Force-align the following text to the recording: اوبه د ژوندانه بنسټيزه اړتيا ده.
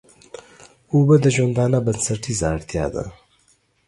اوبه 0.93 1.15
د 1.21 1.25
ژوندانه 1.35 1.77
بنسټيزه 1.85 2.45
اړتيا 2.55 2.85
ده. 2.95 3.03